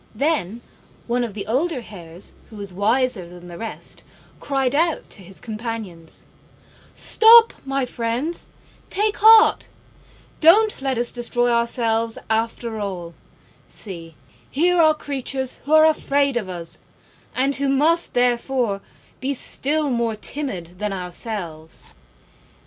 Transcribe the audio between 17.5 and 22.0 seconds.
who must, therefore, be still more timid than ourselves."